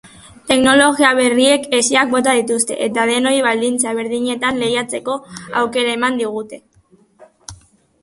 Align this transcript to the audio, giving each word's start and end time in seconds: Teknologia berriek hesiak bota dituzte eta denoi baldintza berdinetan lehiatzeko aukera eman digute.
Teknologia 0.51 1.11
berriek 1.19 1.67
hesiak 1.79 2.15
bota 2.15 2.33
dituzte 2.39 2.79
eta 2.87 3.05
denoi 3.11 3.35
baldintza 3.49 3.95
berdinetan 4.01 4.61
lehiatzeko 4.65 5.21
aukera 5.63 5.97
eman 6.01 6.23
digute. 6.25 6.65